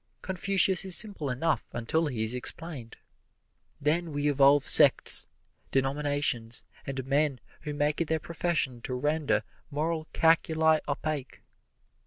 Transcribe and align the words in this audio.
Confucius 0.23 0.83
is 0.83 0.97
simple 0.97 1.29
enough 1.29 1.63
until 1.73 2.07
he 2.07 2.23
is 2.23 2.33
explained. 2.33 2.97
Then 3.79 4.11
we 4.11 4.27
evolve 4.27 4.67
sects, 4.67 5.27
denominations 5.69 6.63
and 6.87 7.05
men 7.05 7.39
who 7.61 7.75
make 7.75 8.01
it 8.01 8.07
their 8.07 8.17
profession 8.19 8.81
to 8.81 8.95
render 8.95 9.43
moral 9.69 10.07
calculi 10.11 10.79
opaque. 10.87 11.43